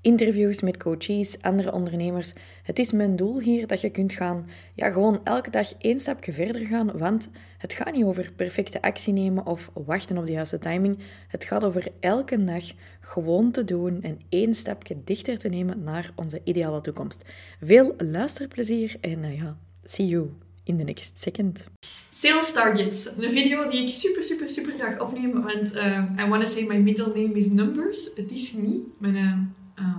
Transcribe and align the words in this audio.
interviews 0.00 0.60
met 0.60 0.76
coaches, 0.76 1.42
andere 1.42 1.72
ondernemers. 1.72 2.32
Het 2.62 2.78
is 2.78 2.92
mijn 2.92 3.16
doel 3.16 3.40
hier 3.40 3.66
dat 3.66 3.80
je 3.80 3.90
kunt 3.90 4.12
gaan, 4.12 4.46
ja, 4.74 4.90
gewoon 4.90 5.20
elke 5.24 5.50
dag 5.50 5.72
één 5.78 5.98
stapje 5.98 6.32
verder 6.32 6.66
gaan, 6.66 6.98
want 6.98 7.30
het 7.58 7.72
gaat 7.72 7.92
niet 7.92 8.04
over 8.04 8.32
perfecte 8.36 8.82
actie 8.82 9.12
nemen 9.12 9.46
of 9.46 9.70
wachten 9.74 10.18
op 10.18 10.26
de 10.26 10.32
juiste 10.32 10.58
timing. 10.58 10.98
Het 11.28 11.44
gaat 11.44 11.64
over 11.64 11.88
elke 12.00 12.44
dag 12.44 12.64
gewoon 13.00 13.50
te 13.50 13.64
doen 13.64 14.02
en 14.02 14.18
één 14.28 14.54
stapje 14.54 14.96
dichter 15.04 15.38
te 15.38 15.48
nemen 15.48 15.82
naar 15.82 16.12
onze 16.14 16.40
ideale 16.44 16.80
toekomst. 16.80 17.24
Veel 17.60 17.94
luisterplezier 17.96 18.96
en 19.00 19.18
uh, 19.18 19.38
ja, 19.38 19.56
see 19.82 20.06
you 20.06 20.30
in 20.64 20.76
the 20.78 20.84
next 20.84 21.18
second. 21.18 21.68
Sales 22.10 22.52
Targets. 22.52 23.08
Een 23.18 23.32
video 23.32 23.70
die 23.70 23.82
ik 23.82 23.88
super, 23.88 24.24
super, 24.24 24.48
super 24.48 24.72
graag 24.72 25.00
opneem, 25.00 25.32
want 25.32 25.74
uh, 25.74 26.02
I 26.18 26.28
want 26.28 26.44
to 26.44 26.50
say 26.50 26.66
my 26.66 26.76
middle 26.76 27.06
name 27.06 27.34
is 27.34 27.48
Numbers. 27.50 28.10
Het 28.14 28.30
is 28.32 28.52
niet. 28.52 28.82
Mijn 28.98 29.54
uh, 29.80 29.96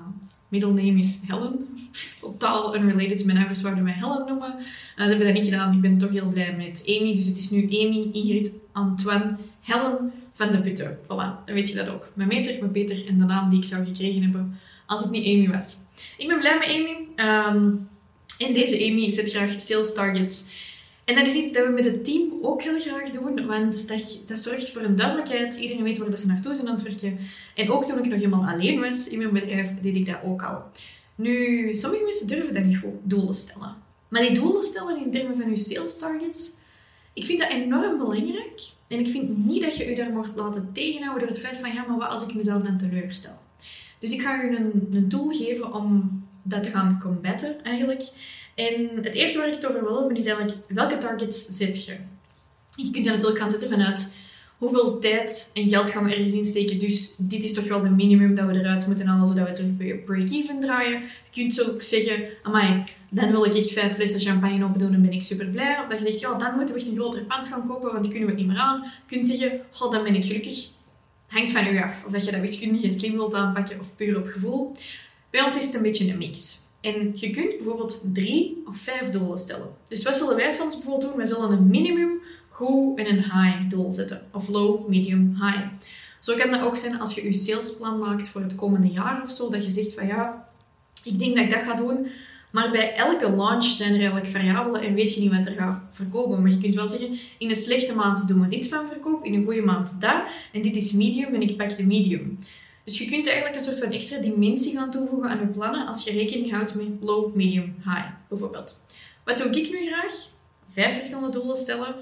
middle 0.47 0.73
name 0.73 0.99
is 0.99 1.19
Helen. 1.27 1.67
Totaal 2.19 2.75
unrelated. 2.75 3.25
Mijn 3.25 3.37
ouders 3.37 3.59
zouden 3.61 3.83
mij 3.83 3.93
Helen 3.93 4.25
noemen. 4.27 4.55
Uh, 4.57 4.63
ze 4.95 5.09
hebben 5.09 5.25
dat 5.25 5.33
niet 5.33 5.43
gedaan. 5.43 5.73
Ik 5.73 5.81
ben 5.81 5.97
toch 5.97 6.11
heel 6.11 6.29
blij 6.29 6.55
met 6.55 6.83
Amy. 6.87 7.15
Dus 7.15 7.27
het 7.27 7.37
is 7.37 7.49
nu 7.49 7.63
Amy, 7.63 8.09
Ingrid, 8.11 8.51
Antoine, 8.71 9.37
Helen 9.61 10.11
van 10.33 10.51
de 10.51 10.61
Putten. 10.61 10.97
Voilà, 11.03 11.45
dan 11.45 11.55
weet 11.55 11.69
je 11.69 11.75
dat 11.75 11.89
ook. 11.89 12.11
Mijn 12.13 12.27
meter, 12.27 12.59
mijn 12.59 12.71
Peter 12.71 13.07
en 13.07 13.19
de 13.19 13.25
naam 13.25 13.49
die 13.49 13.59
ik 13.59 13.65
zou 13.65 13.85
gekregen 13.85 14.21
hebben 14.21 14.59
als 14.85 14.99
het 14.99 15.11
niet 15.11 15.25
Amy 15.25 15.49
was. 15.49 15.77
Ik 16.17 16.27
ben 16.27 16.39
blij 16.39 16.57
met 16.57 16.67
Amy. 16.67 16.97
Um, 17.55 17.87
deze 18.37 18.75
Amy 18.75 19.11
zet 19.11 19.29
graag 19.29 19.61
sales 19.61 19.93
targets. 19.93 20.43
En 21.09 21.15
dat 21.15 21.25
is 21.25 21.33
iets 21.33 21.53
dat 21.53 21.65
we 21.65 21.71
met 21.71 21.83
het 21.85 22.05
team 22.05 22.31
ook 22.41 22.61
heel 22.61 22.79
graag 22.79 23.09
doen, 23.09 23.45
want 23.45 23.87
dat, 23.87 24.23
dat 24.27 24.39
zorgt 24.39 24.69
voor 24.69 24.81
een 24.81 24.95
duidelijkheid. 24.95 25.55
Iedereen 25.55 25.83
weet 25.83 25.97
waar 25.97 26.17
ze 26.17 26.27
naartoe 26.27 26.55
zijn 26.55 26.67
aan 26.67 26.73
het 26.73 26.83
werken. 26.83 27.17
En 27.55 27.69
ook 27.69 27.85
toen 27.85 27.97
ik 27.97 28.05
nog 28.05 28.19
helemaal 28.19 28.45
alleen 28.45 28.79
was 28.79 29.07
in 29.07 29.17
mijn 29.17 29.33
bedrijf, 29.33 29.73
deed 29.81 29.95
ik 29.95 30.05
dat 30.05 30.19
ook 30.25 30.43
al. 30.43 30.63
Nu, 31.15 31.73
sommige 31.73 32.03
mensen 32.03 32.27
durven 32.27 32.53
dat 32.53 32.63
niet 32.63 32.77
goed, 32.77 32.93
doelen 33.03 33.35
stellen. 33.35 33.75
Maar 34.07 34.21
die 34.21 34.31
doelen 34.31 34.63
stellen 34.63 35.03
in 35.03 35.11
termen 35.11 35.37
van 35.37 35.49
je 35.49 35.57
sales 35.57 35.97
targets, 35.97 36.51
ik 37.13 37.25
vind 37.25 37.39
dat 37.39 37.51
enorm 37.51 37.97
belangrijk. 37.97 38.61
En 38.87 38.99
ik 38.99 39.07
vind 39.07 39.45
niet 39.45 39.61
dat 39.61 39.77
je 39.77 39.89
je 39.89 39.95
daar 39.95 40.11
moet 40.11 40.35
laten 40.35 40.69
tegenhouden 40.73 41.27
door 41.27 41.37
het 41.37 41.45
feit 41.45 41.57
van, 41.57 41.73
ja, 41.73 41.85
maar 41.87 41.97
wat 41.97 42.09
als 42.09 42.23
ik 42.23 42.35
mezelf 42.35 42.63
dan 42.63 42.77
teleurstel? 42.77 43.39
Dus 43.99 44.11
ik 44.11 44.21
ga 44.21 44.41
je 44.41 44.57
een, 44.57 44.87
een 44.91 45.09
tool 45.09 45.29
geven 45.29 45.73
om 45.73 46.23
dat 46.43 46.63
te 46.63 46.71
gaan 46.71 46.99
combatten, 47.01 47.63
eigenlijk. 47.63 48.03
En 48.59 49.03
het 49.03 49.15
eerste 49.15 49.37
waar 49.37 49.47
ik 49.47 49.53
het 49.53 49.67
over 49.67 49.83
wil 49.83 49.99
hebben 49.99 50.17
is 50.17 50.25
eigenlijk 50.25 50.57
welke 50.67 50.97
targets 50.97 51.45
zet 51.45 51.85
je? 51.85 51.95
Je 52.75 52.91
kunt 52.91 53.05
je 53.05 53.11
natuurlijk 53.11 53.39
gaan 53.39 53.49
zetten 53.49 53.69
vanuit 53.69 54.13
hoeveel 54.57 54.99
tijd 54.99 55.49
en 55.53 55.67
geld 55.67 55.89
gaan 55.89 56.03
we 56.03 56.15
ergens 56.15 56.33
insteken. 56.33 56.79
Dus 56.79 57.13
dit 57.17 57.43
is 57.43 57.53
toch 57.53 57.67
wel 57.67 57.81
de 57.81 57.89
minimum 57.89 58.35
dat 58.35 58.45
we 58.45 58.59
eruit 58.59 58.87
moeten 58.87 59.07
halen 59.07 59.27
zodat 59.27 59.47
we 59.47 59.53
terug 59.53 59.77
bij 59.77 59.95
break-even 60.05 60.59
draaien. 60.59 61.01
Je 61.01 61.41
kunt 61.41 61.69
ook 61.69 61.81
zeggen, 61.81 62.23
amai, 62.43 62.83
dan 63.09 63.31
wil 63.31 63.45
ik 63.45 63.55
echt 63.55 63.71
vijf 63.71 63.93
flessen 63.93 64.19
champagne 64.19 64.65
opdoen 64.65 64.93
en 64.93 65.01
ben 65.01 65.13
ik 65.13 65.23
super 65.23 65.47
blij. 65.47 65.79
Of 65.81 65.87
dat 65.87 65.99
je 65.99 66.05
zegt, 66.05 66.19
ja, 66.19 66.37
dan 66.37 66.55
moeten 66.55 66.75
we 66.75 66.81
echt 66.81 66.89
een 66.89 66.95
groter 66.95 67.23
pand 67.23 67.47
gaan 67.47 67.67
kopen, 67.67 67.91
want 67.91 68.09
kunnen 68.09 68.29
we 68.29 68.35
niet 68.35 68.47
meer 68.47 68.57
aan. 68.57 68.83
Je 68.83 69.15
kunt 69.15 69.27
zeggen, 69.27 69.61
oh, 69.79 69.91
dan 69.91 70.03
ben 70.03 70.15
ik 70.15 70.25
gelukkig. 70.25 70.67
Hangt 71.27 71.51
van 71.51 71.67
u 71.67 71.81
af. 71.81 72.03
Of 72.05 72.11
dat 72.11 72.25
je 72.25 72.31
dat 72.31 72.41
wiskundig 72.41 72.83
en 72.83 72.93
slim 72.93 73.11
wilt 73.11 73.33
aanpakken 73.33 73.79
of 73.79 73.95
puur 73.95 74.17
op 74.17 74.27
gevoel. 74.27 74.75
Bij 75.29 75.41
ons 75.41 75.57
is 75.57 75.65
het 75.65 75.75
een 75.75 75.81
beetje 75.81 76.11
een 76.11 76.17
mix. 76.17 76.67
En 76.81 77.11
je 77.15 77.29
kunt 77.29 77.57
bijvoorbeeld 77.57 78.01
drie 78.13 78.61
of 78.65 78.77
vijf 78.77 79.09
doelen 79.09 79.37
stellen. 79.37 79.69
Dus 79.87 80.03
wat 80.03 80.15
zullen 80.15 80.35
wij 80.35 80.51
soms 80.51 80.75
bijvoorbeeld 80.75 81.09
doen? 81.09 81.17
Wij 81.17 81.25
zullen 81.25 81.51
een 81.51 81.67
minimum, 81.67 82.21
goed 82.49 82.99
en 82.99 83.07
een 83.09 83.23
high 83.23 83.69
doel 83.69 83.91
zetten. 83.91 84.21
Of 84.31 84.47
low, 84.47 84.87
medium, 84.87 85.35
high. 85.35 85.67
Zo 86.19 86.35
kan 86.35 86.51
dat 86.51 86.61
ook 86.61 86.75
zijn 86.75 86.99
als 86.99 87.15
je 87.15 87.23
je 87.23 87.33
salesplan 87.33 87.99
maakt 87.99 88.29
voor 88.29 88.41
het 88.41 88.55
komende 88.55 88.87
jaar 88.87 89.23
of 89.23 89.31
zo. 89.31 89.49
Dat 89.49 89.65
je 89.65 89.71
zegt 89.71 89.93
van 89.93 90.07
ja, 90.07 90.47
ik 91.03 91.19
denk 91.19 91.35
dat 91.35 91.45
ik 91.45 91.51
dat 91.51 91.63
ga 91.63 91.73
doen. 91.73 92.07
Maar 92.51 92.71
bij 92.71 92.95
elke 92.95 93.35
launch 93.35 93.63
zijn 93.63 93.93
er 93.93 93.99
eigenlijk 93.99 94.27
variabelen 94.27 94.81
en 94.81 94.93
weet 94.93 95.13
je 95.13 95.21
niet 95.21 95.31
wat 95.31 95.45
er 95.45 95.55
gaat 95.55 95.81
verkopen. 95.91 96.41
Maar 96.41 96.51
je 96.51 96.57
kunt 96.57 96.75
wel 96.75 96.87
zeggen, 96.87 97.17
in 97.37 97.49
een 97.49 97.55
slechte 97.55 97.95
maand 97.95 98.27
doen 98.27 98.41
we 98.41 98.47
dit 98.47 98.67
van 98.67 98.87
verkoop, 98.87 99.25
in 99.25 99.33
een 99.33 99.45
goede 99.45 99.61
maand 99.61 100.01
dat. 100.01 100.21
En 100.53 100.61
dit 100.61 100.75
is 100.75 100.91
medium 100.91 101.33
en 101.33 101.41
ik 101.41 101.57
pak 101.57 101.77
de 101.77 101.85
medium. 101.85 102.37
Dus 102.89 102.97
je 102.97 103.05
kunt 103.05 103.27
eigenlijk 103.27 103.55
een 103.55 103.63
soort 103.63 103.79
van 103.79 103.91
extra 103.91 104.17
dimensie 104.17 104.77
gaan 104.77 104.91
toevoegen 104.91 105.29
aan 105.29 105.39
je 105.39 105.45
plannen 105.45 105.87
als 105.87 106.03
je 106.03 106.11
rekening 106.11 106.51
houdt 106.51 106.75
met 106.75 106.87
low, 106.99 107.35
medium, 107.35 107.75
high, 107.83 108.07
bijvoorbeeld. 108.29 108.85
Wat 109.23 109.37
doe 109.37 109.47
ik 109.47 109.69
nu 109.69 109.85
graag? 109.85 110.13
Vijf 110.71 110.93
verschillende 110.93 111.29
doelen 111.29 111.57
stellen. 111.57 111.95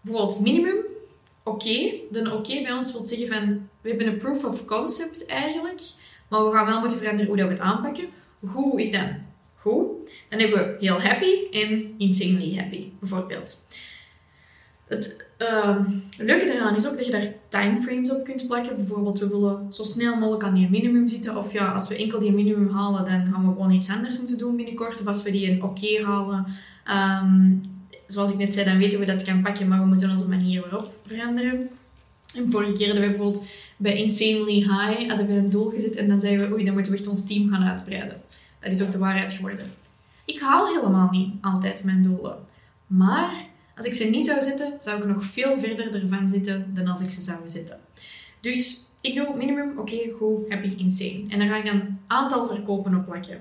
Bijvoorbeeld 0.00 0.40
minimum, 0.40 0.76
oké. 1.44 1.92
De 2.10 2.32
oké 2.32 2.62
bij 2.62 2.72
ons 2.72 2.92
wil 2.92 3.06
zeggen 3.06 3.28
van, 3.28 3.68
we 3.80 3.88
hebben 3.88 4.06
een 4.06 4.18
proof 4.18 4.44
of 4.44 4.64
concept 4.64 5.26
eigenlijk, 5.26 5.80
maar 6.28 6.44
we 6.44 6.52
gaan 6.52 6.66
wel 6.66 6.80
moeten 6.80 6.98
veranderen 6.98 7.26
hoe 7.26 7.36
dat 7.36 7.46
we 7.46 7.52
het 7.52 7.62
aanpakken. 7.62 8.08
Hoe 8.40 8.80
is 8.80 8.90
dan? 8.90 9.08
Goed. 9.54 9.86
Dan 10.28 10.40
hebben 10.40 10.58
we 10.58 10.76
heel 10.80 11.00
happy 11.00 11.50
en 11.50 11.94
insanely 11.98 12.56
happy, 12.56 12.88
bijvoorbeeld. 13.00 13.66
Het 14.86 15.26
uh, 15.38 15.78
leuke 16.18 16.46
daaraan 16.46 16.76
is 16.76 16.88
ook 16.88 16.96
dat 16.96 17.06
je 17.06 17.12
daar 17.12 17.32
timeframes 17.48 18.10
op 18.10 18.24
kunt 18.24 18.46
plakken. 18.46 18.76
Bijvoorbeeld, 18.76 19.18
we 19.18 19.28
willen 19.28 19.72
zo 19.72 19.82
snel 19.82 20.16
mogelijk 20.16 20.44
aan 20.44 20.54
die 20.54 20.70
minimum 20.70 21.08
zitten. 21.08 21.36
Of 21.36 21.52
ja, 21.52 21.72
als 21.72 21.88
we 21.88 21.96
enkel 21.96 22.18
die 22.18 22.32
minimum 22.32 22.68
halen, 22.68 23.04
dan 23.04 23.32
gaan 23.32 23.46
we 23.46 23.52
gewoon 23.52 23.70
iets 23.70 23.90
anders 23.90 24.18
moeten 24.18 24.38
doen 24.38 24.56
binnenkort. 24.56 25.00
Of 25.00 25.06
als 25.06 25.22
we 25.22 25.30
die 25.30 25.50
een 25.50 25.62
oké 25.62 26.04
halen, 26.04 26.46
um, 27.22 27.62
zoals 28.06 28.30
ik 28.30 28.36
net 28.36 28.54
zei, 28.54 28.66
dan 28.66 28.78
weten 28.78 28.98
we 28.98 29.04
dat 29.04 29.22
kan 29.22 29.42
pakken, 29.42 29.68
maar 29.68 29.80
we 29.80 29.86
moeten 29.86 30.10
onze 30.10 30.28
manier 30.28 30.60
waarop 30.60 30.92
veranderen. 31.04 31.68
En 32.34 32.50
vorige 32.50 32.72
keer 32.72 32.86
hadden 32.86 33.04
we 33.04 33.10
bijvoorbeeld 33.10 33.46
bij 33.76 33.96
Insanely 33.96 34.54
High 34.54 35.08
hadden 35.08 35.26
we 35.26 35.32
een 35.32 35.50
doel 35.50 35.70
gezet 35.70 35.94
en 35.94 36.08
dan 36.08 36.20
zeiden 36.20 36.48
we, 36.48 36.54
oei, 36.54 36.64
dan 36.64 36.74
moeten 36.74 36.92
we 36.92 36.98
echt 36.98 37.08
ons 37.08 37.26
team 37.26 37.50
gaan 37.50 37.64
uitbreiden. 37.64 38.20
Dat 38.60 38.72
is 38.72 38.82
ook 38.82 38.90
de 38.90 38.98
waarheid 38.98 39.32
geworden. 39.32 39.72
Ik 40.24 40.40
haal 40.40 40.66
helemaal 40.66 41.08
niet 41.10 41.34
altijd 41.40 41.84
mijn 41.84 42.02
doelen. 42.02 42.36
Maar 42.86 43.46
als 43.76 43.86
ik 43.86 43.94
ze 43.94 44.04
niet 44.04 44.26
zou 44.26 44.42
zetten, 44.42 44.72
zou 44.80 44.98
ik 44.98 45.06
nog 45.06 45.24
veel 45.24 45.58
verder 45.58 45.94
ervan 45.94 46.28
zitten 46.28 46.70
dan 46.74 46.86
als 46.86 47.00
ik 47.00 47.10
ze 47.10 47.20
zou 47.20 47.38
zetten. 47.44 47.78
Dus 48.40 48.86
ik 49.00 49.14
doe 49.14 49.36
minimum, 49.36 49.70
oké, 49.70 49.80
okay, 49.80 50.12
goed, 50.18 50.48
happy, 50.48 50.74
insane. 50.76 51.24
En 51.28 51.38
dan 51.38 51.48
ga 51.48 51.56
ik 51.56 51.72
een 51.72 51.98
aantal 52.06 52.46
verkopen 52.46 52.94
op 52.94 53.04
plakken. 53.04 53.40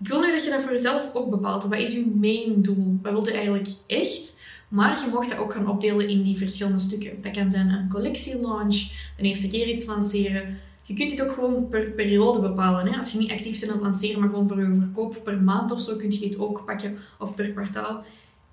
Ik 0.00 0.08
wil 0.08 0.20
nu 0.20 0.32
dat 0.32 0.44
je 0.44 0.50
dat 0.50 0.62
voor 0.62 0.72
jezelf 0.72 1.14
ook 1.14 1.30
bepaalt. 1.30 1.64
Wat 1.64 1.78
is 1.78 1.92
je 1.92 2.12
main 2.20 2.62
doel? 2.62 2.98
Wat 3.02 3.12
wil 3.12 3.26
je 3.26 3.32
eigenlijk 3.32 3.68
echt? 3.86 4.40
Maar 4.68 5.00
je 5.04 5.10
mag 5.12 5.26
dat 5.26 5.38
ook 5.38 5.52
gaan 5.52 5.68
opdelen 5.68 6.08
in 6.08 6.22
die 6.22 6.36
verschillende 6.36 6.78
stukken. 6.78 7.22
Dat 7.22 7.32
kan 7.32 7.50
zijn 7.50 7.70
een 7.70 7.88
collectielaunch, 7.88 8.76
de 9.16 9.22
eerste 9.22 9.48
keer 9.48 9.68
iets 9.68 9.86
lanceren. 9.86 10.58
Je 10.82 10.94
kunt 10.94 11.10
dit 11.10 11.22
ook 11.22 11.32
gewoon 11.32 11.68
per 11.68 11.90
periode 11.90 12.40
bepalen. 12.40 12.92
Hè? 12.92 12.98
Als 12.98 13.12
je 13.12 13.18
niet 13.18 13.30
actief 13.30 13.60
bent 13.60 13.70
aan 13.70 13.76
het 13.76 13.86
lanceren, 13.86 14.20
maar 14.20 14.28
gewoon 14.28 14.48
voor 14.48 14.60
je 14.60 14.76
verkoop 14.80 15.20
per 15.24 15.42
maand 15.42 15.70
of 15.70 15.80
zo, 15.80 15.96
kun 15.96 16.10
je 16.10 16.18
dit 16.18 16.38
ook 16.38 16.62
pakken 16.66 16.96
of 17.18 17.34
per 17.34 17.50
kwartaal. 17.50 18.04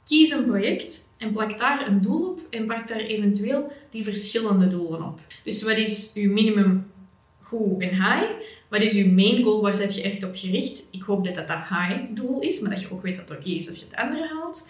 Kies 0.09 0.31
een 0.31 0.45
project 0.45 1.09
en 1.17 1.31
plak 1.31 1.57
daar 1.57 1.87
een 1.87 2.01
doel 2.01 2.29
op 2.29 2.39
en 2.49 2.65
plak 2.65 2.87
daar 2.87 2.99
eventueel 2.99 3.71
die 3.89 4.03
verschillende 4.03 4.67
doelen 4.67 5.03
op. 5.03 5.19
Dus 5.43 5.63
wat 5.63 5.77
is 5.77 6.11
uw 6.15 6.31
minimum 6.31 6.91
goed 7.41 7.81
en 7.81 7.89
high? 7.89 8.31
Wat 8.69 8.81
is 8.81 8.93
uw 8.93 9.11
main 9.11 9.43
goal? 9.43 9.61
Waar 9.61 9.75
zet 9.75 9.95
je 9.95 10.01
echt 10.01 10.23
op 10.23 10.35
gericht? 10.35 10.87
Ik 10.91 11.01
hoop 11.01 11.25
dat 11.25 11.35
dat 11.35 11.47
dat 11.47 11.57
high 11.57 11.99
doel 12.09 12.39
is, 12.39 12.59
maar 12.59 12.69
dat 12.69 12.81
je 12.81 12.91
ook 12.91 13.01
weet 13.01 13.15
dat 13.15 13.29
het 13.29 13.37
oké 13.37 13.49
is 13.49 13.67
als 13.67 13.79
je 13.79 13.85
het 13.85 13.95
andere 13.95 14.27
haalt. 14.27 14.67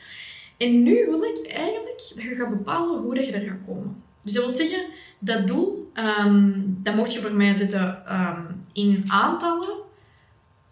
En 0.57 0.83
nu 0.83 1.05
wil 1.05 1.23
ik 1.23 1.47
eigenlijk 1.47 1.97
dat 1.97 2.23
je 2.23 2.35
gaat 2.35 2.49
bepalen 2.49 3.01
hoe 3.01 3.15
dat 3.15 3.25
je 3.25 3.31
er 3.31 3.47
gaat 3.47 3.65
komen. 3.65 4.03
Dus 4.23 4.33
dat 4.33 4.45
wil 4.45 4.55
zeggen, 4.55 4.85
dat 5.19 5.47
doel, 5.47 5.91
um, 6.25 6.77
dat 6.83 6.95
mocht 6.95 7.13
je 7.13 7.21
voor 7.21 7.33
mij 7.33 7.53
zetten 7.53 8.03
um, 8.13 8.63
in 8.73 9.03
aantallen, 9.07 9.77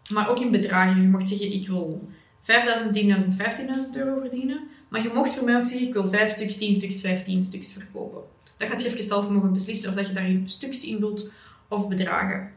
maar 0.09 0.29
ook 0.29 0.39
in 0.39 0.51
bedragen. 0.51 1.01
Je 1.01 1.07
mocht 1.07 1.29
zeggen, 1.29 1.53
ik 1.53 1.67
wil 1.67 2.07
5.000, 2.47 2.53
10.000, 2.91 3.37
15.000 3.37 3.97
euro 3.97 4.19
verdienen. 4.19 4.67
Maar 4.87 5.03
je 5.03 5.11
mocht 5.13 5.33
voor 5.33 5.45
mij 5.45 5.57
ook 5.57 5.65
zeggen, 5.65 5.87
ik 5.87 5.93
wil 5.93 6.07
5 6.07 6.31
stuks, 6.31 6.57
10 6.57 6.73
stuks, 6.73 7.01
15 7.01 7.43
stuks 7.43 7.71
verkopen. 7.71 8.21
Dat 8.57 8.69
gaat 8.69 8.81
je 8.81 8.87
even 8.87 9.03
zelf 9.03 9.29
mogen 9.29 9.53
beslissen 9.53 9.89
of 9.89 9.95
dat 9.95 10.07
je 10.07 10.13
daarin 10.13 10.49
stuks 10.49 10.83
invult 10.83 11.31
of 11.67 11.87
bedragen. 11.87 12.51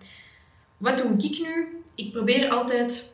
Wat 0.76 0.98
doe 0.98 1.12
ik 1.12 1.38
nu? 1.38 1.66
Ik 1.94 2.12
probeer 2.12 2.48
altijd 2.48 3.12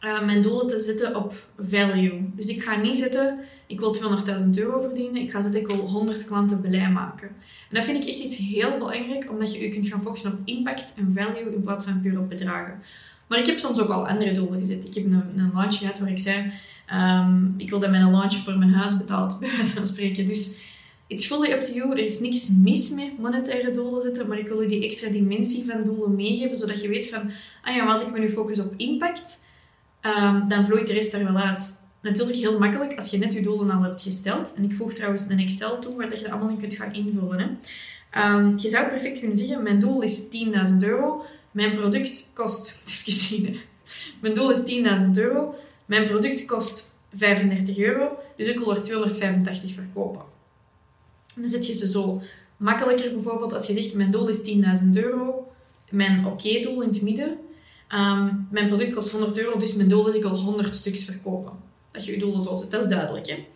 uh, 0.00 0.24
mijn 0.24 0.42
doelen 0.42 0.66
te 0.66 0.80
zetten 0.80 1.16
op 1.16 1.48
value. 1.58 2.30
Dus 2.34 2.46
ik 2.46 2.62
ga 2.62 2.76
niet 2.76 2.96
zetten, 2.96 3.38
ik 3.66 3.78
wil 3.80 3.96
200.000 3.96 4.50
euro 4.54 4.80
verdienen. 4.80 5.22
Ik 5.22 5.30
ga 5.30 5.42
zetten, 5.42 5.60
ik 5.60 5.66
wil 5.66 5.76
100 5.76 6.24
klanten 6.24 6.60
blij 6.60 6.90
maken. 6.90 7.28
En 7.68 7.74
dat 7.74 7.84
vind 7.84 8.02
ik 8.02 8.08
echt 8.10 8.18
iets 8.18 8.36
heel 8.36 8.78
belangrijk, 8.78 9.30
omdat 9.30 9.52
je 9.52 9.62
je 9.62 9.68
kunt 9.68 9.86
gaan 9.86 10.02
focussen 10.02 10.32
op 10.32 10.38
impact 10.44 10.92
en 10.96 11.12
value 11.14 11.54
in 11.54 11.60
plaats 11.60 11.84
van 11.84 12.00
puur 12.00 12.18
op 12.18 12.28
bedragen. 12.28 12.82
Maar 13.26 13.38
ik 13.38 13.46
heb 13.46 13.58
soms 13.58 13.80
ook 13.80 13.88
al 13.88 14.08
andere 14.08 14.32
doelen 14.32 14.58
gezet. 14.58 14.84
Ik 14.84 14.94
heb 14.94 15.04
een, 15.04 15.12
een 15.36 15.50
launch 15.54 15.78
gehad 15.78 15.98
waar 15.98 16.10
ik 16.10 16.18
zei, 16.18 16.52
um, 16.94 17.54
ik 17.56 17.70
wil 17.70 17.78
dat 17.78 17.90
mijn 17.90 18.10
launch 18.10 18.34
voor 18.34 18.58
mijn 18.58 18.72
huis 18.72 18.96
betaalt, 18.96 19.38
bij 19.40 19.50
wijze 19.56 19.72
van 19.72 19.86
spreken. 19.86 20.26
Dus 20.26 20.64
It's 21.08 21.26
fully 21.26 21.52
up 21.52 21.62
to 21.62 21.72
you. 21.72 21.90
Er 21.90 22.04
is 22.04 22.20
niks 22.20 22.48
mis 22.48 22.90
met 22.90 23.18
monetaire 23.18 23.70
doelen 23.70 24.02
zetten, 24.02 24.28
maar 24.28 24.38
ik 24.38 24.48
wil 24.48 24.60
je 24.60 24.68
die 24.68 24.84
extra 24.84 25.08
dimensie 25.08 25.64
van 25.64 25.84
doelen 25.84 26.14
meegeven, 26.14 26.56
zodat 26.56 26.82
je 26.82 26.88
weet 26.88 27.08
van, 27.08 27.30
ah 27.62 27.74
ja, 27.74 27.86
als 27.86 28.02
ik 28.02 28.12
me 28.12 28.18
nu 28.18 28.30
focus 28.30 28.58
op 28.58 28.74
impact, 28.76 29.44
um, 30.02 30.48
dan 30.48 30.66
vloeit 30.66 30.86
de 30.86 30.92
rest 30.92 31.14
er 31.14 31.24
wel 31.24 31.36
uit. 31.36 31.82
Natuurlijk 32.02 32.38
heel 32.38 32.58
makkelijk 32.58 32.94
als 32.94 33.10
je 33.10 33.18
net 33.18 33.32
je 33.32 33.42
doelen 33.42 33.70
al 33.70 33.82
hebt 33.82 34.02
gesteld. 34.02 34.54
En 34.54 34.64
ik 34.64 34.74
voeg 34.74 34.92
trouwens 34.92 35.24
een 35.28 35.38
Excel 35.38 35.78
toe 35.78 35.96
waar 35.96 36.18
je 36.18 36.30
allemaal 36.30 36.48
in 36.48 36.58
kunt 36.58 36.74
gaan 36.74 36.94
invullen. 36.94 37.58
Um, 38.18 38.54
je 38.58 38.68
zou 38.68 38.88
perfect 38.88 39.18
kunnen 39.18 39.36
zeggen, 39.36 39.62
mijn 39.62 39.80
doel 39.80 40.02
is 40.02 40.22
10.000 40.22 40.30
euro. 40.80 41.24
Mijn 41.56 41.76
product 41.76 42.30
kost, 42.34 42.74
even 42.88 43.12
zien, 43.12 43.58
mijn 44.20 44.34
doel 44.34 44.50
is 44.50 44.58
10.000 45.04 45.10
euro. 45.14 45.54
Mijn 45.86 46.08
product 46.08 46.44
kost 46.44 46.94
35 47.14 47.78
euro, 47.78 48.18
dus 48.36 48.48
ik 48.48 48.58
wil 48.58 48.76
er 48.76 48.82
285 48.82 49.74
verkopen. 49.74 50.20
En 51.34 51.40
dan 51.40 51.50
zet 51.50 51.66
je 51.66 51.72
ze 51.72 51.88
zo 51.88 52.22
makkelijker 52.56 53.12
bijvoorbeeld 53.12 53.52
als 53.52 53.66
je 53.66 53.74
zegt, 53.74 53.94
mijn 53.94 54.10
doel 54.10 54.28
is 54.28 54.38
10.000 54.82 54.88
euro. 54.92 55.52
Mijn 55.90 56.26
oké-doel 56.26 56.82
in 56.82 56.88
het 56.88 57.02
midden. 57.02 57.38
Um, 57.94 58.48
mijn 58.50 58.68
product 58.68 58.94
kost 58.94 59.10
100 59.10 59.38
euro, 59.38 59.58
dus 59.58 59.74
mijn 59.74 59.88
doel 59.88 60.08
is 60.08 60.14
ik 60.14 60.22
wil 60.22 60.36
100 60.36 60.74
stuks 60.74 61.04
verkopen. 61.04 61.52
Dat 61.90 62.04
je 62.04 62.12
je 62.12 62.18
doelen 62.18 62.42
zo 62.42 62.56
zet, 62.56 62.70
dat 62.70 62.82
is 62.82 62.90
duidelijk. 62.90 63.26
Hè? 63.26 63.46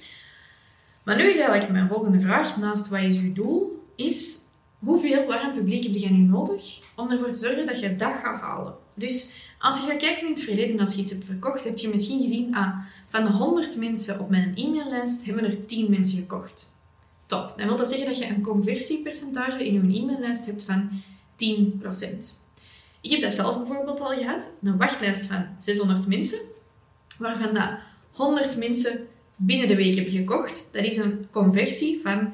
Maar 1.03 1.17
nu 1.17 1.23
is 1.23 1.39
eigenlijk 1.39 1.73
mijn 1.73 1.89
volgende 1.89 2.21
vraag, 2.21 2.57
naast 2.57 2.89
wat 2.89 3.01
is 3.01 3.15
je 3.15 3.33
doel, 3.33 3.85
is 3.97 4.40
hoeveel 4.81 5.27
warm 5.27 5.55
publiek 5.55 5.85
heb 5.85 5.95
je 5.95 6.11
nu 6.11 6.23
nodig 6.23 6.81
om 6.97 7.11
ervoor 7.11 7.33
te 7.33 7.39
zorgen 7.39 7.67
dat 7.67 7.81
je 7.81 7.97
dat 7.97 8.13
gaat 8.13 8.41
halen. 8.41 8.75
Dus 8.97 9.31
als 9.59 9.81
je 9.81 9.87
gaat 9.87 9.97
kijken 9.97 10.27
in 10.27 10.33
het 10.33 10.43
verleden, 10.43 10.81
als 10.81 10.95
je 10.95 11.01
iets 11.01 11.11
hebt 11.11 11.25
verkocht, 11.25 11.65
heb 11.65 11.79
je 11.79 11.89
misschien 11.89 12.21
gezien, 12.21 12.55
ah, 12.55 12.79
van 13.09 13.25
de 13.25 13.31
100 13.31 13.77
mensen 13.77 14.21
op 14.21 14.29
mijn 14.29 14.53
e-maillijst 14.57 15.25
hebben 15.25 15.45
er 15.45 15.67
10 15.67 15.91
mensen 15.91 16.19
gekocht. 16.19 16.79
Top. 17.27 17.55
Dan 17.57 17.67
wil 17.67 17.77
dat 17.77 17.89
zeggen 17.89 18.07
dat 18.07 18.19
je 18.19 18.27
een 18.27 18.43
conversiepercentage 18.43 19.67
in 19.67 19.73
je 19.75 19.99
e-maillijst 20.01 20.47
hebt 20.47 20.65
van 20.65 20.91
10%. 21.37 22.39
Ik 23.01 23.11
heb 23.11 23.21
dat 23.21 23.33
zelf 23.33 23.57
bijvoorbeeld 23.57 24.01
al 24.01 24.15
gehad, 24.15 24.55
een 24.63 24.77
wachtlijst 24.77 25.27
van 25.27 25.47
600 25.59 26.07
mensen, 26.07 26.39
waarvan 27.19 27.55
dat 27.55 27.71
100 28.13 28.57
mensen 28.57 29.07
binnen 29.37 29.69
de 29.69 29.77
week 29.77 29.95
hebben 29.95 30.13
gekocht. 30.13 30.69
Dat 30.73 30.85
is 30.85 30.97
een 30.97 31.27
conversie 31.31 32.01
van 32.03 32.33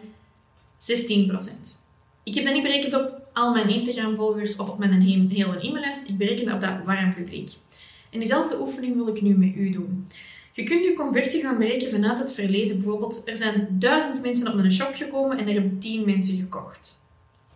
16%. 0.79 1.86
Ik 2.27 2.35
heb 2.35 2.45
dat 2.45 2.55
niet 2.55 2.63
berekend 2.63 2.95
op 2.95 3.21
al 3.33 3.53
mijn 3.53 3.69
Instagram-volgers 3.69 4.57
of 4.57 4.69
op 4.69 4.79
mijn 4.79 5.03
hele 5.03 5.61
e-maillijst. 5.61 6.09
Ik 6.09 6.17
bereken 6.17 6.45
dat 6.45 6.55
op 6.55 6.61
dat 6.61 6.85
warm 6.85 7.15
publiek. 7.15 7.51
En 8.11 8.19
diezelfde 8.19 8.61
oefening 8.61 8.95
wil 8.95 9.09
ik 9.09 9.23
nu 9.23 9.37
met 9.37 9.55
u 9.55 9.71
doen. 9.71 10.07
Je 10.53 10.63
kunt 10.63 10.85
je 10.85 10.93
conversie 10.93 11.43
gaan 11.43 11.59
berekenen 11.59 11.91
vanuit 11.91 12.19
het 12.19 12.33
verleden. 12.33 12.77
Bijvoorbeeld, 12.77 13.23
er 13.25 13.37
zijn 13.37 13.69
duizend 13.71 14.23
mensen 14.23 14.49
op 14.49 14.55
mijn 14.55 14.73
shop 14.73 14.95
gekomen 14.95 15.39
en 15.39 15.47
er 15.47 15.53
hebben 15.53 15.79
10 15.79 16.05
mensen 16.05 16.37
gekocht. 16.37 17.07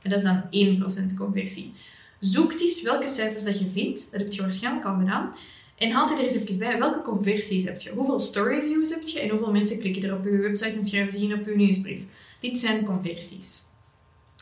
En 0.02 0.10
dat 0.10 0.18
is 0.18 0.24
dan 0.24 1.12
1% 1.12 1.16
conversie. 1.16 1.72
Zoek 2.20 2.52
eens 2.52 2.82
welke 2.82 3.08
cijfers 3.08 3.44
dat 3.44 3.58
je 3.58 3.68
vindt. 3.72 4.08
Dat 4.10 4.20
heb 4.20 4.32
je 4.32 4.42
waarschijnlijk 4.42 4.86
al 4.86 4.98
gedaan. 4.98 5.34
En 5.76 5.90
haal 5.90 6.10
er 6.10 6.18
eens 6.18 6.34
even 6.34 6.58
bij. 6.58 6.78
Welke 6.78 7.02
conversies 7.02 7.64
heb 7.64 7.80
je? 7.80 7.90
Hoeveel 7.90 8.20
story 8.20 8.60
views 8.60 8.90
heb 8.90 9.06
je? 9.06 9.20
En 9.20 9.28
hoeveel 9.28 9.52
mensen 9.52 9.78
klikken 9.78 10.02
er 10.02 10.16
op 10.16 10.24
je 10.24 10.30
website 10.30 10.70
en 10.70 10.84
schrijven 10.84 11.12
zich 11.12 11.22
in 11.22 11.34
op 11.34 11.46
je 11.46 11.56
nieuwsbrief? 11.56 12.04
Dit 12.40 12.58
zijn 12.58 12.84
conversies. 12.84 13.68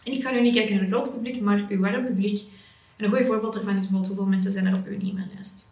En 0.05 0.13
ik 0.13 0.23
ga 0.23 0.31
nu 0.31 0.41
niet 0.41 0.55
kijken 0.55 0.75
naar 0.75 0.83
een 0.83 0.89
groot 0.89 1.13
publiek, 1.13 1.41
maar 1.41 1.67
uw 1.69 1.81
warm 1.81 2.05
publiek. 2.05 2.43
En 2.97 3.05
een 3.05 3.11
goed 3.11 3.27
voorbeeld 3.27 3.53
daarvan 3.53 3.77
is 3.77 3.83
bijvoorbeeld 3.83 4.07
hoeveel 4.07 4.27
mensen 4.27 4.53
zijn 4.53 4.67
er 4.67 4.75
op 4.75 4.87
uw 4.87 4.99
e-maillijst. 4.99 5.69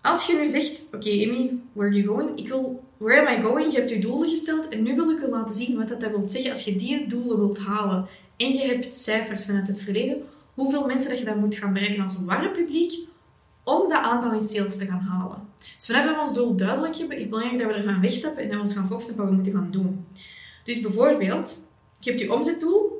Als 0.00 0.26
je 0.26 0.38
nu 0.40 0.48
zegt, 0.48 0.86
oké 0.86 0.96
okay, 0.96 1.24
Amy, 1.24 1.58
where 1.72 1.90
are 1.90 2.00
you 2.00 2.06
going? 2.06 2.38
Ik 2.38 2.48
wil, 2.48 2.84
where 2.96 3.26
am 3.26 3.38
I 3.38 3.42
going? 3.42 3.72
Je 3.72 3.78
hebt 3.78 3.90
je 3.90 3.98
doelen 3.98 4.28
gesteld 4.28 4.68
en 4.68 4.82
nu 4.82 4.94
wil 4.94 5.10
ik 5.10 5.20
je 5.20 5.28
laten 5.28 5.54
zien 5.54 5.76
wat 5.76 5.88
dat, 5.88 6.00
dat 6.00 6.10
wil 6.10 6.28
zeggen 6.28 6.50
als 6.50 6.64
je 6.64 6.76
die 6.76 7.06
doelen 7.06 7.38
wilt 7.38 7.58
halen 7.58 8.06
en 8.36 8.52
je 8.52 8.66
hebt 8.66 8.94
cijfers 8.94 9.44
vanuit 9.44 9.68
het 9.68 9.80
verleden, 9.80 10.22
hoeveel 10.54 10.86
mensen 10.86 11.08
dat 11.08 11.18
je 11.18 11.24
dan 11.24 11.38
moet 11.38 11.54
gaan 11.54 11.72
bereiken 11.72 12.02
als 12.02 12.24
warm 12.24 12.52
publiek 12.52 12.92
om 13.64 13.88
dat 13.88 14.02
aantal 14.02 14.32
in 14.32 14.42
sales 14.42 14.76
te 14.76 14.86
gaan 14.86 15.00
halen. 15.00 15.48
Dus 15.76 15.86
vanaf 15.86 16.04
we 16.04 16.20
ons 16.20 16.34
doel 16.34 16.56
duidelijk 16.56 16.96
hebben, 16.96 17.16
is 17.16 17.22
het 17.22 17.32
belangrijk 17.32 17.62
dat 17.62 17.72
we 17.72 17.76
ervan 17.82 18.00
wegstappen 18.00 18.42
en 18.42 18.48
dat 18.48 18.56
we 18.56 18.62
ons 18.62 18.74
gaan 18.74 18.88
focussen 18.88 19.12
op 19.12 19.18
wat 19.18 19.28
we 19.28 19.34
moeten 19.34 19.52
gaan 19.52 19.70
doen. 19.70 20.06
Dus 20.64 20.80
bijvoorbeeld, 20.80 21.66
je 22.00 22.10
hebt 22.10 22.22
je 22.22 22.32
omzetdoel, 22.32 22.95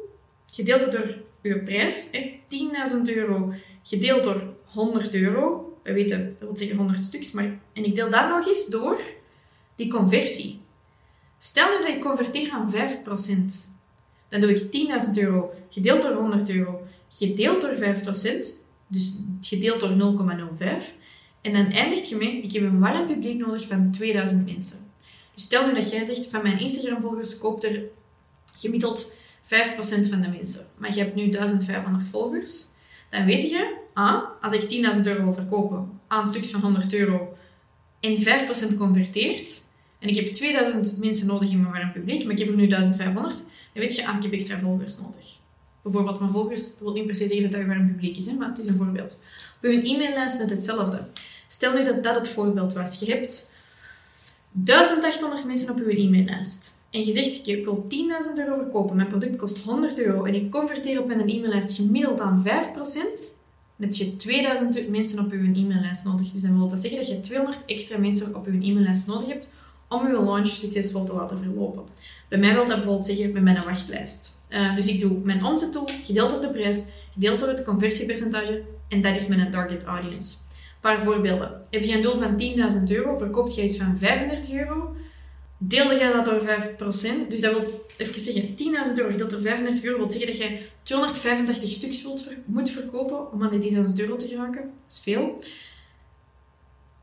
gedeeld 0.56 0.92
door 0.92 1.14
je 1.42 1.58
prijs, 1.58 2.10
10.000 2.12 3.14
euro 3.14 3.52
gedeeld 3.82 4.24
door 4.24 4.54
100 4.64 5.14
euro. 5.14 5.72
We 5.82 5.92
weten, 5.92 6.36
dat 6.38 6.48
wil 6.48 6.56
zeggen 6.56 6.76
100 6.76 7.04
stuks, 7.04 7.30
maar 7.30 7.58
en 7.72 7.84
ik 7.84 7.94
deel 7.94 8.10
dat 8.10 8.28
nog 8.28 8.46
eens 8.46 8.66
door 8.66 9.00
die 9.74 9.90
conversie. 9.90 10.60
Stel 11.38 11.68
nu 11.68 11.84
dat 11.84 11.94
ik 11.94 12.00
converteer 12.00 12.50
aan 12.50 12.72
5%. 12.72 12.76
Dan 14.28 14.40
doe 14.40 14.50
ik 14.50 14.62
10.000 15.06 15.10
euro 15.14 15.50
gedeeld 15.70 16.02
door 16.02 16.14
100 16.14 16.50
euro 16.50 16.86
gedeeld 17.08 17.60
door 17.60 17.74
5%, 17.74 17.78
dus 18.86 19.22
gedeeld 19.40 19.80
door 19.80 20.16
0,05. 20.58 20.66
En 21.40 21.52
dan 21.52 21.66
eindigt 21.66 22.08
je 22.08 22.16
mee, 22.16 22.42
ik 22.42 22.52
heb 22.52 22.62
een 22.62 22.80
warm 22.80 23.06
publiek 23.06 23.38
nodig 23.38 23.66
van 23.66 23.90
2000 23.90 24.44
mensen. 24.44 24.78
Dus 25.34 25.44
stel 25.44 25.66
nu 25.66 25.74
dat 25.74 25.90
jij 25.90 26.04
zegt, 26.04 26.26
van 26.26 26.42
mijn 26.42 26.60
Instagram-volgers 26.60 27.38
koopt 27.38 27.64
er 27.64 27.82
gemiddeld 28.56 29.14
5% 29.46 30.08
van 30.08 30.20
de 30.20 30.28
mensen. 30.28 30.66
Maar 30.78 30.94
je 30.94 31.00
hebt 31.00 31.14
nu 31.14 31.30
1500 31.30 32.08
volgers. 32.08 32.64
Dan 33.10 33.24
weet 33.24 33.50
je, 33.50 33.76
ah, 33.94 34.22
als 34.40 34.52
ik 34.52 34.60
10.000 34.94 35.06
euro 35.06 35.32
verkoop 35.32 35.86
aan 36.08 36.26
stukjes 36.26 36.50
van 36.50 36.60
100 36.60 36.94
euro 36.94 37.36
en 38.00 38.22
5% 38.22 38.76
converteert, 38.76 39.60
en 39.98 40.08
ik 40.08 40.16
heb 40.16 40.26
2000 40.26 40.98
mensen 40.98 41.26
nodig 41.26 41.50
in 41.50 41.60
mijn 41.60 41.72
warm 41.72 41.92
publiek, 41.92 42.22
maar 42.22 42.32
ik 42.32 42.38
heb 42.38 42.48
er 42.48 42.54
nu 42.54 42.68
1500, 42.68 43.36
dan 43.36 43.46
weet 43.72 43.94
je, 43.94 44.06
ah, 44.06 44.16
ik 44.16 44.22
heb 44.22 44.32
extra 44.32 44.58
volgers 44.58 44.98
nodig 44.98 45.38
bijvoorbeeld 45.86 46.20
mijn 46.20 46.32
volgers, 46.32 46.68
dat 46.68 46.78
wil 46.78 46.92
niet 46.92 47.16
se 47.16 47.26
zeggen 47.26 47.42
dat 47.42 47.50
dat 47.50 47.60
gewoon 47.60 47.76
een 47.76 47.86
publiek 47.86 48.16
is, 48.16 48.26
hè, 48.26 48.32
maar 48.32 48.48
het 48.48 48.58
is 48.58 48.66
een 48.66 48.76
voorbeeld. 48.76 49.22
Op 49.56 49.70
je 49.70 49.94
e-maillijst 49.94 50.38
net 50.38 50.50
hetzelfde. 50.50 51.06
Stel 51.48 51.72
nu 51.72 51.84
dat 51.84 52.04
dat 52.04 52.14
het 52.14 52.28
voorbeeld 52.28 52.72
was. 52.72 53.00
Je 53.00 53.06
hebt 53.06 53.52
1800 54.52 55.44
mensen 55.44 55.70
op 55.70 55.78
je 55.78 56.00
e-maillijst. 56.00 56.74
En 56.90 57.04
je 57.04 57.12
zegt, 57.12 57.46
ik 57.46 57.64
wil 57.64 57.86
10.000 57.88 57.96
euro 58.36 58.56
verkopen, 58.56 58.96
mijn 58.96 59.08
product 59.08 59.36
kost 59.36 59.58
100 59.58 59.98
euro 59.98 60.24
en 60.24 60.34
ik 60.34 60.50
converteer 60.50 61.00
op 61.00 61.06
mijn 61.06 61.28
e-maillijst 61.28 61.76
gemiddeld 61.76 62.20
aan 62.20 62.44
5%, 62.46 62.50
dan 63.76 63.88
heb 63.88 63.94
je 63.94 64.16
2000 64.16 64.88
mensen 64.88 65.24
op 65.24 65.32
je 65.32 65.38
e-maillijst 65.38 66.04
nodig. 66.04 66.30
Dus 66.30 66.42
dan 66.42 66.58
wil 66.58 66.68
dat 66.68 66.80
zeggen 66.80 66.98
dat 66.98 67.08
je 67.08 67.20
200 67.20 67.64
extra 67.64 67.98
mensen 67.98 68.34
op 68.34 68.46
je 68.46 68.52
e-maillijst 68.52 69.06
nodig 69.06 69.28
hebt 69.28 69.52
om 69.88 70.06
je 70.06 70.22
launch 70.22 70.48
succesvol 70.48 71.04
te 71.04 71.14
laten 71.14 71.38
verlopen. 71.38 71.84
Bij 72.28 72.38
mij 72.38 72.52
wil 72.54 72.66
dat 72.66 72.76
bijvoorbeeld 72.76 73.06
zeggen 73.06 73.32
met 73.32 73.42
mijn 73.42 73.64
wachtlijst. 73.64 74.40
Uh, 74.48 74.76
dus 74.76 74.86
ik 74.86 75.00
doe 75.00 75.18
mijn 75.22 75.44
omzet 75.44 75.78
gedeeld 76.02 76.30
door 76.30 76.40
de 76.40 76.50
prijs, 76.50 76.84
gedeeld 77.12 77.38
door 77.38 77.48
het 77.48 77.64
conversiepercentage 77.64 78.62
en 78.88 79.02
dat 79.02 79.16
is 79.16 79.26
mijn 79.26 79.50
target 79.50 79.84
audience. 79.84 80.36
Een 80.36 80.80
paar 80.80 81.02
voorbeelden. 81.02 81.62
Heb 81.70 81.82
je 81.82 81.94
een 81.94 82.02
doel 82.02 82.18
van 82.18 82.40
10.000 82.88 82.96
euro, 82.96 83.18
verkoopt 83.18 83.54
je 83.54 83.62
iets 83.62 83.76
van 83.76 83.98
35 83.98 84.52
euro, 84.52 84.96
deelde 85.58 85.94
je 85.94 86.12
dat 86.12 86.24
door 86.24 86.40
5%, 86.40 87.28
dus 87.28 87.40
dat 87.40 87.52
wil 87.52 87.66
even 87.96 88.20
zeggen, 88.20 88.48
10.000 88.48 88.56
euro 88.96 89.10
gedeeld 89.10 89.30
door 89.30 89.40
35 89.40 89.84
euro 89.84 89.98
wil 89.98 90.10
zeggen 90.10 90.28
dat 90.28 90.38
je 90.38 90.58
285 90.82 91.70
stuks 91.70 92.02
wilt 92.02 92.28
moet 92.44 92.70
verkopen 92.70 93.32
om 93.32 93.42
aan 93.42 93.60
die 93.60 93.72
10.000 93.72 93.78
euro 93.96 94.16
te 94.16 94.26
geraken. 94.26 94.62
Dat 94.62 94.90
is 94.90 94.98
veel. 94.98 95.38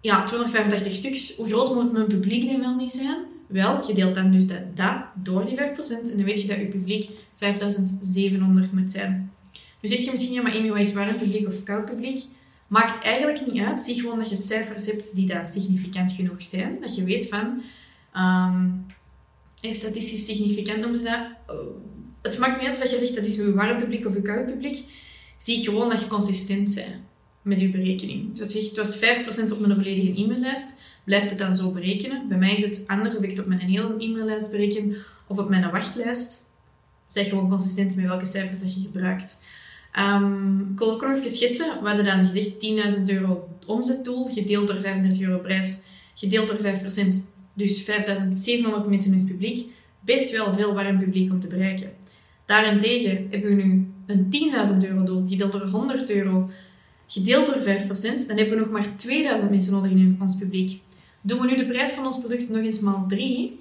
Ja, 0.01 0.23
285 0.23 0.93
stuks. 0.93 1.35
Hoe 1.35 1.47
groot 1.47 1.73
moet 1.73 1.91
mijn 1.91 2.07
publiek 2.07 2.51
dan 2.51 2.59
wel 2.59 2.75
niet 2.75 2.91
zijn? 2.91 3.17
Wel, 3.47 3.87
je 3.87 3.93
deelt 3.93 4.15
dan 4.15 4.31
dus 4.31 4.47
dat, 4.47 4.77
dat 4.77 4.95
door 5.23 5.45
die 5.45 5.57
5% 5.57 5.59
en 5.59 6.15
dan 6.15 6.23
weet 6.23 6.41
je 6.41 6.47
dat 6.47 6.57
je 6.57 6.65
publiek 6.65 7.09
5700 7.35 8.71
moet 8.71 8.91
zijn. 8.91 9.31
Nu 9.81 9.89
zeg 9.89 9.99
je 9.99 10.11
misschien, 10.11 10.33
ja, 10.33 10.41
maar 10.41 10.55
Amy, 10.55 10.69
wat 10.69 10.79
is 10.79 10.93
warm 10.93 11.17
publiek 11.17 11.47
of 11.47 11.63
koud 11.63 11.85
publiek? 11.85 12.23
Maakt 12.67 13.03
eigenlijk 13.03 13.45
niet 13.45 13.61
uit. 13.63 13.81
Zie 13.81 13.95
gewoon 13.95 14.17
dat 14.17 14.29
je 14.29 14.35
cijfers 14.35 14.85
hebt 14.85 15.15
die 15.15 15.27
dat 15.27 15.47
significant 15.47 16.11
genoeg 16.11 16.43
zijn. 16.43 16.77
Dat 16.81 16.95
je 16.95 17.03
weet 17.03 17.27
van... 17.27 17.61
Um, 18.17 18.85
statistisch 19.61 20.25
significant 20.25 20.79
noemen 20.79 20.97
ze 20.97 21.03
dat. 21.03 21.55
Uh, 21.55 21.65
het 22.21 22.39
maakt 22.39 22.61
niet 22.61 22.69
uit 22.69 22.83
of 22.83 22.91
je 22.91 22.99
zegt 22.99 23.15
dat 23.15 23.25
is 23.25 23.37
een 23.37 23.53
warm 23.53 23.79
publiek 23.79 24.05
of 24.05 24.15
een 24.15 24.23
koud 24.23 24.45
publiek. 24.45 24.83
Zie 25.37 25.63
gewoon 25.63 25.89
dat 25.89 25.99
je 25.99 26.07
consistent 26.07 26.75
bent 26.75 27.01
met 27.41 27.59
je 27.59 27.69
berekening. 27.69 28.37
Dus 28.37 28.53
het 28.53 28.77
was 28.77 28.97
5% 28.97 28.99
op 29.51 29.59
mijn 29.59 29.75
volledige 29.75 30.23
e-maillijst, 30.23 30.75
blijft 31.03 31.29
het 31.29 31.39
dan 31.39 31.55
zo 31.55 31.71
berekenen. 31.71 32.27
Bij 32.27 32.37
mij 32.37 32.53
is 32.53 32.61
het 32.61 32.83
anders 32.87 33.17
of 33.17 33.23
ik 33.23 33.29
het 33.29 33.39
op 33.39 33.45
mijn 33.45 33.59
hele 33.59 33.95
e-maillijst 33.97 34.51
bereken 34.51 34.95
of 35.27 35.37
op 35.37 35.49
mijn 35.49 35.71
wachtlijst. 35.71 36.51
Zeg 37.07 37.29
gewoon 37.29 37.49
consistent 37.49 37.95
met 37.95 38.05
welke 38.05 38.25
cijfers 38.25 38.59
dat 38.59 38.73
je 38.73 38.81
gebruikt. 38.81 39.41
Um, 39.99 40.69
ik 40.71 40.79
wil 40.79 40.91
ook 40.91 41.01
nog 41.01 41.17
even 41.17 41.29
schetsen. 41.29 41.81
We 41.81 41.87
hadden 41.87 42.05
dan 42.05 42.25
gezegd 42.25 42.51
10.000 42.97 43.03
euro 43.05 43.49
omzetdoel, 43.65 44.25
gedeeld 44.25 44.67
door 44.67 44.79
35 44.79 45.21
euro 45.21 45.39
prijs, 45.39 45.81
gedeeld 46.15 46.47
door 46.47 46.57
5%. 46.57 47.32
Dus 47.53 47.83
5.700 47.83 48.89
mensen 48.89 49.11
in 49.11 49.17
het 49.17 49.27
publiek. 49.27 49.67
Best 49.99 50.31
wel 50.31 50.53
veel 50.53 50.73
warm 50.73 50.99
publiek 50.99 51.31
om 51.31 51.39
te 51.39 51.47
bereiken. 51.47 51.91
Daarentegen 52.45 53.27
hebben 53.29 53.55
we 53.55 53.63
nu 53.63 53.91
een 54.05 54.27
10.000 54.81 54.89
euro 54.89 55.03
doel, 55.03 55.27
gedeeld 55.27 55.51
door 55.51 55.67
100 55.67 56.09
euro, 56.09 56.49
gedeeld 57.07 57.45
door 57.45 57.61
5%. 57.61 58.27
Dan 58.27 58.37
hebben 58.37 58.49
we 58.49 58.55
nog 58.55 58.69
maar 58.69 58.95
2000 58.95 59.49
mensen 59.49 59.73
nodig 59.73 59.91
in 59.91 60.17
ons 60.21 60.37
publiek. 60.37 60.81
Doen 61.21 61.39
we 61.39 61.47
nu 61.47 61.55
de 61.55 61.65
prijs 61.65 61.91
van 61.91 62.05
ons 62.05 62.19
product 62.19 62.49
nog 62.49 62.63
eens 62.63 62.79
maal 62.79 63.05
3, 63.07 63.59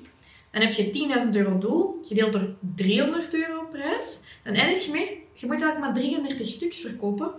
Dan 0.51 0.63
heb 0.63 0.73
je 0.73 1.25
10.000 1.27 1.37
euro 1.37 1.59
doel, 1.59 2.01
gedeeld 2.03 2.33
door 2.33 2.55
300 2.77 3.35
euro 3.35 3.67
prijs. 3.71 4.21
Dan 4.43 4.55
eindig 4.55 4.85
je 4.85 4.93
mee, 4.93 5.23
je 5.35 5.47
moet 5.47 5.63
eigenlijk 5.63 5.79
maar 5.79 5.95
33 5.95 6.49
stuks 6.49 6.79
verkopen, 6.79 7.31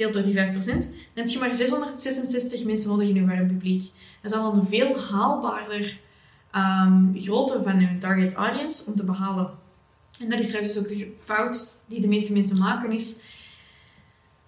gedeeld 0.00 0.24
door 0.24 0.32
die 0.32 0.52
5%. 0.52 0.78
Dan 1.14 1.24
heb 1.24 1.28
je 1.28 1.38
maar 1.38 1.54
666 1.54 2.64
mensen 2.64 2.88
nodig 2.88 3.08
in 3.08 3.14
je 3.14 3.26
warm 3.26 3.46
publiek. 3.46 3.82
Dat 4.22 4.32
is 4.32 4.38
al 4.38 4.52
een 4.52 4.66
veel 4.66 5.00
haalbaarder 5.00 5.98
um, 6.56 7.12
grootte 7.16 7.62
van 7.62 7.80
je 7.80 7.98
target 7.98 8.32
audience 8.32 8.86
om 8.86 8.94
te 8.94 9.04
behalen. 9.04 9.50
En 10.20 10.30
dat 10.30 10.38
is 10.38 10.48
trouwens 10.48 10.78
ook 10.78 10.88
de 10.88 11.12
fout 11.20 11.80
die 11.86 12.00
de 12.00 12.08
meeste 12.08 12.32
mensen 12.32 12.58
maken, 12.58 12.92
is... 12.92 13.38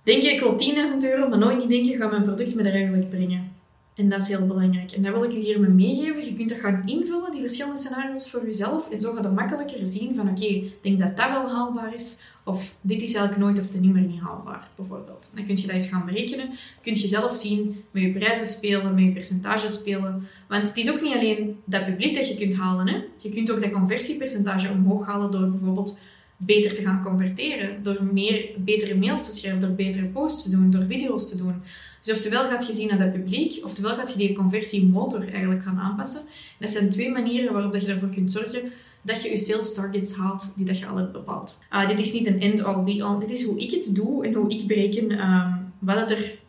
Denk 0.03 0.23
je, 0.23 0.33
ik 0.33 0.41
wil 0.41 0.61
10.000 0.93 0.97
euro, 1.01 1.29
maar 1.29 1.39
nooit 1.39 1.59
niet 1.59 1.69
denken, 1.69 1.97
ga 1.97 2.09
mijn 2.09 2.23
product 2.23 2.55
me 2.55 2.63
daar 2.63 2.73
eigenlijk 2.73 3.11
brengen. 3.11 3.53
En 3.95 4.09
dat 4.09 4.21
is 4.21 4.29
heel 4.29 4.47
belangrijk. 4.47 4.91
En 4.91 5.03
dat 5.03 5.13
wil 5.13 5.25
ik 5.25 5.33
u 5.33 5.39
hiermee 5.39 5.71
meegeven. 5.71 6.25
Je 6.25 6.35
kunt 6.35 6.49
dat 6.49 6.59
gaan 6.59 6.83
invullen, 6.87 7.31
die 7.31 7.41
verschillende 7.41 7.79
scenario's 7.79 8.31
voor 8.31 8.45
jezelf. 8.45 8.91
En 8.91 8.99
zo 8.99 9.13
gaat 9.13 9.25
het 9.25 9.35
makkelijker 9.35 9.87
zien 9.87 10.15
van, 10.15 10.29
oké, 10.29 10.45
ik 10.45 10.79
denk 10.83 10.99
dat 10.99 11.17
dat 11.17 11.29
wel 11.29 11.51
haalbaar 11.51 11.95
is. 11.95 12.21
Of 12.45 12.75
dit 12.81 13.03
is 13.03 13.15
eigenlijk 13.15 13.45
nooit 13.45 13.61
of 13.61 13.81
niet 13.81 13.93
meer 13.93 14.03
niet 14.03 14.21
haalbaar, 14.21 14.69
bijvoorbeeld. 14.77 15.31
Dan 15.35 15.45
kun 15.45 15.57
je 15.57 15.63
dat 15.63 15.71
eens 15.71 15.87
gaan 15.87 16.05
berekenen. 16.05 16.51
Kun 16.83 16.95
je 16.95 17.07
zelf 17.07 17.37
zien, 17.37 17.85
met 17.91 18.03
je 18.03 18.11
prijzen 18.11 18.47
spelen, 18.47 18.95
met 18.95 19.05
je 19.05 19.13
percentages 19.13 19.73
spelen. 19.75 20.29
Want 20.49 20.69
het 20.69 20.77
is 20.77 20.91
ook 20.91 21.01
niet 21.01 21.15
alleen 21.15 21.57
dat 21.65 21.87
publiek 21.87 22.15
dat 22.15 22.29
je 22.29 22.37
kunt 22.37 22.55
halen. 22.55 22.89
Hè. 22.89 23.03
Je 23.17 23.29
kunt 23.29 23.51
ook 23.51 23.61
dat 23.61 23.71
conversiepercentage 23.71 24.71
omhoog 24.71 25.07
halen 25.07 25.31
door 25.31 25.51
bijvoorbeeld 25.51 25.99
beter 26.47 26.75
te 26.75 26.83
gaan 26.83 27.03
converteren. 27.03 27.83
Door 27.83 28.05
meer, 28.13 28.51
betere 28.59 28.95
mails 28.95 29.27
te 29.27 29.33
schrijven, 29.33 29.61
door 29.61 29.71
betere 29.71 30.07
posts 30.07 30.43
te 30.43 30.51
doen, 30.51 30.71
door 30.71 30.87
video's 30.87 31.29
te 31.29 31.37
doen. 31.37 31.63
Dus 32.03 32.15
oftewel 32.15 32.49
gaat 32.49 32.67
je 32.67 32.75
zien 32.75 32.89
naar 32.89 32.99
dat 32.99 33.13
publiek, 33.13 33.65
oftewel 33.65 33.95
gaat 33.95 34.13
je 34.13 34.19
die 34.19 34.33
conversiemotor 34.33 35.29
eigenlijk 35.29 35.63
gaan 35.63 35.79
aanpassen. 35.79 36.21
En 36.21 36.27
dat 36.59 36.71
zijn 36.71 36.91
twee 36.91 37.11
manieren 37.11 37.53
waarop 37.53 37.73
dat 37.73 37.83
je 37.83 37.89
ervoor 37.89 38.11
kunt 38.11 38.33
zorgen 38.33 38.73
dat 39.03 39.23
je 39.23 39.31
je 39.31 39.39
sales 39.39 39.75
targets 39.75 40.15
haalt 40.15 40.53
die 40.57 40.65
dat 40.65 40.79
je 40.79 40.87
al 40.87 40.97
hebt 40.97 41.13
bepaald. 41.13 41.59
Uh, 41.73 41.89
dit 41.89 41.99
is 41.99 42.13
niet 42.13 42.27
een 42.27 42.41
end-all, 42.41 42.83
be-all. 42.83 43.19
Dit 43.19 43.31
is 43.31 43.45
hoe 43.45 43.59
ik 43.59 43.71
het 43.71 43.95
doe 43.95 44.27
en 44.27 44.35
hoe 44.35 44.51
ik 44.51 44.67
bereken 44.67 45.31
um, 45.31 45.73
wat 45.79 46.11
er 46.11 46.41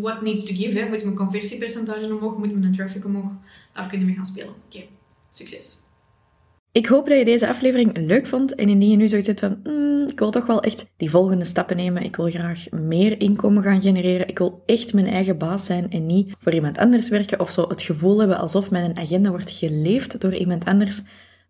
what 0.00 0.22
needs 0.22 0.44
to 0.44 0.54
give. 0.54 0.78
Hè. 0.78 0.88
Moet 0.88 1.04
mijn 1.04 1.16
conversiepercentage 1.16 2.14
omhoog? 2.14 2.38
Moet 2.38 2.60
mijn 2.60 2.72
traffic 2.72 3.04
omhoog? 3.04 3.32
Daar 3.72 3.88
kunnen 3.88 4.06
we 4.06 4.14
gaan 4.14 4.26
spelen. 4.26 4.54
Oké, 4.66 4.84
succes! 5.30 5.83
Ik 6.74 6.86
hoop 6.86 7.08
dat 7.08 7.18
je 7.18 7.24
deze 7.24 7.48
aflevering 7.48 7.98
leuk 7.98 8.26
vond 8.26 8.54
en 8.54 8.68
indien 8.68 8.90
je 8.90 8.96
nu 8.96 9.08
zoiets 9.08 9.26
hebt 9.26 9.40
van, 9.40 9.60
mm, 9.62 10.08
ik 10.08 10.18
wil 10.18 10.30
toch 10.30 10.46
wel 10.46 10.62
echt 10.62 10.86
die 10.96 11.10
volgende 11.10 11.44
stappen 11.44 11.76
nemen, 11.76 12.02
ik 12.02 12.16
wil 12.16 12.30
graag 12.30 12.70
meer 12.70 13.20
inkomen 13.20 13.62
gaan 13.62 13.82
genereren, 13.82 14.28
ik 14.28 14.38
wil 14.38 14.62
echt 14.66 14.94
mijn 14.94 15.06
eigen 15.06 15.38
baas 15.38 15.66
zijn 15.66 15.90
en 15.90 16.06
niet 16.06 16.34
voor 16.38 16.52
iemand 16.52 16.78
anders 16.78 17.08
werken 17.08 17.40
of 17.40 17.50
zo. 17.50 17.68
Het 17.68 17.82
gevoel 17.82 18.18
hebben 18.18 18.38
alsof 18.38 18.70
mijn 18.70 18.96
agenda 18.96 19.30
wordt 19.30 19.50
geleefd 19.50 20.20
door 20.20 20.34
iemand 20.34 20.64
anders, 20.64 21.02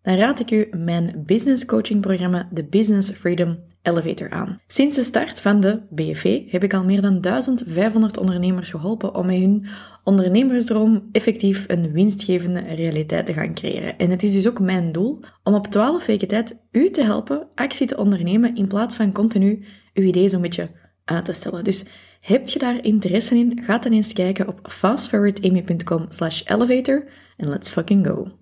dan 0.03 0.17
raad 0.17 0.41
ik 0.41 0.51
u 0.51 0.69
mijn 0.77 1.23
business 1.27 1.65
coaching 1.65 2.01
programma, 2.01 2.49
de 2.53 2.65
Business 2.65 3.11
Freedom 3.11 3.59
Elevator, 3.85 4.31
aan. 4.31 4.61
Sinds 4.67 4.97
de 4.97 5.03
start 5.03 5.41
van 5.41 5.61
de 5.61 5.83
BFV 5.91 6.51
heb 6.51 6.63
ik 6.63 6.75
al 6.75 6.85
meer 6.85 7.01
dan 7.01 7.21
1500 7.21 8.17
ondernemers 8.17 8.71
geholpen 8.71 9.15
om 9.15 9.27
met 9.27 9.37
hun 9.37 9.67
ondernemersdroom 10.05 11.09
effectief 11.13 11.65
een 11.69 11.93
winstgevende 11.93 12.61
realiteit 12.61 13.27
te 13.27 13.33
gaan 13.33 13.55
creëren. 13.55 13.99
En 13.99 14.11
het 14.11 14.23
is 14.23 14.33
dus 14.33 14.49
ook 14.49 14.61
mijn 14.61 14.93
doel 14.93 15.21
om 15.43 15.55
op 15.55 15.67
12 15.67 16.07
weken 16.07 16.29
tijd 16.29 16.57
u 16.71 16.91
te 16.91 17.03
helpen 17.03 17.49
actie 17.55 17.87
te 17.87 17.97
ondernemen 17.97 18.57
in 18.57 18.69
plaats 18.69 18.97
van 18.97 19.13
continu 19.13 19.65
uw 19.95 20.05
idee 20.05 20.29
zo'n 20.29 20.43
beetje 20.43 20.71
uit 21.05 21.25
te 21.25 21.33
stellen. 21.33 21.65
Dus 21.65 21.85
heb 22.21 22.49
je 22.49 22.59
daar 22.59 22.85
interesse 22.85 23.37
in? 23.37 23.63
Ga 23.63 23.79
dan 23.79 23.93
eens 23.93 24.13
kijken 24.13 24.49
op 24.49 24.61
fastforwardamy.com 24.71 26.07
slash 26.09 26.43
elevator 26.45 27.09
en 27.37 27.49
let's 27.49 27.71
fucking 27.71 28.07
go. 28.07 28.39